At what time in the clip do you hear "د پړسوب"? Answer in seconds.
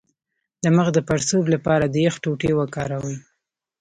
0.93-1.45